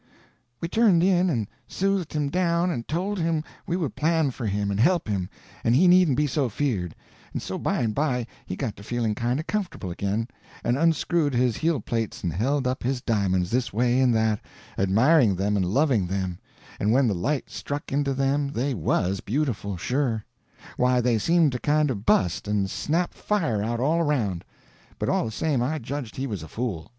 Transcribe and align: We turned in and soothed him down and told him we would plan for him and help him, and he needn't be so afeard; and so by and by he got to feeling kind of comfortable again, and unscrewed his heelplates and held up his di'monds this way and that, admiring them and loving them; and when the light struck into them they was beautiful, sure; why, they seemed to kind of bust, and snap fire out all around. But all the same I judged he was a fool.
We 0.61 0.67
turned 0.67 1.03
in 1.03 1.29
and 1.29 1.45
soothed 1.67 2.13
him 2.13 2.29
down 2.31 2.71
and 2.71 2.87
told 2.87 3.19
him 3.19 3.43
we 3.67 3.75
would 3.77 3.95
plan 3.95 4.31
for 4.31 4.47
him 4.47 4.71
and 4.71 4.79
help 4.79 5.07
him, 5.07 5.29
and 5.63 5.75
he 5.75 5.87
needn't 5.87 6.17
be 6.17 6.25
so 6.25 6.47
afeard; 6.47 6.95
and 7.33 7.39
so 7.39 7.59
by 7.59 7.81
and 7.81 7.93
by 7.93 8.25
he 8.47 8.55
got 8.55 8.75
to 8.77 8.83
feeling 8.83 9.13
kind 9.13 9.39
of 9.39 9.45
comfortable 9.45 9.91
again, 9.91 10.27
and 10.63 10.75
unscrewed 10.75 11.35
his 11.35 11.57
heelplates 11.57 12.23
and 12.23 12.33
held 12.33 12.65
up 12.65 12.81
his 12.81 12.99
di'monds 13.03 13.51
this 13.51 13.71
way 13.71 13.99
and 13.99 14.11
that, 14.15 14.39
admiring 14.75 15.35
them 15.35 15.55
and 15.55 15.67
loving 15.67 16.07
them; 16.07 16.39
and 16.79 16.91
when 16.91 17.07
the 17.07 17.13
light 17.13 17.51
struck 17.51 17.91
into 17.91 18.15
them 18.15 18.53
they 18.53 18.73
was 18.73 19.19
beautiful, 19.19 19.77
sure; 19.77 20.25
why, 20.77 20.99
they 20.99 21.19
seemed 21.19 21.51
to 21.51 21.59
kind 21.59 21.91
of 21.91 22.07
bust, 22.07 22.47
and 22.47 22.71
snap 22.71 23.13
fire 23.13 23.61
out 23.61 23.79
all 23.79 23.99
around. 23.99 24.43
But 24.97 25.09
all 25.09 25.25
the 25.25 25.31
same 25.31 25.61
I 25.61 25.77
judged 25.77 26.15
he 26.15 26.25
was 26.25 26.41
a 26.41 26.47
fool. 26.47 26.89